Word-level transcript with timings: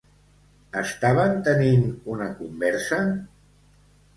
Estaven 0.81 1.35
tenint 1.49 1.85
una 2.15 2.31
conversa? 2.41 3.03